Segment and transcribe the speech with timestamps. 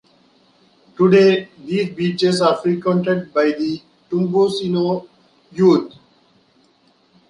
[0.97, 5.07] Today, these beaches are frequented by the "tumbesino"
[5.51, 5.93] youth.